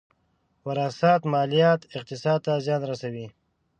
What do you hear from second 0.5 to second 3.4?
وراثت ماليات اقتصاد ته زیان رسوي.